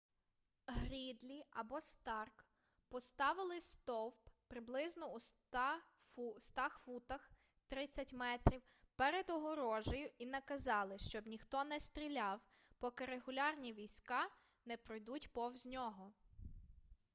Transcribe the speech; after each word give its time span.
грідлі 0.67 1.43
або 1.49 1.81
старк 1.81 2.45
поставили 2.89 3.61
стовп 3.61 4.29
приблизно 4.47 5.07
у 5.13 5.19
100 5.19 5.61
футах 6.77 7.31
30 7.67 8.13
м 8.13 8.21
перед 8.95 9.29
огорожею 9.29 10.09
і 10.17 10.25
наказали 10.25 10.97
щоб 10.99 11.27
ніхто 11.27 11.63
не 11.63 11.79
стріляв 11.79 12.39
поки 12.79 13.05
регулярні 13.05 13.73
війська 13.73 14.29
не 14.65 14.77
пройдуть 14.77 15.31
повз 15.33 15.65
нього 15.65 16.13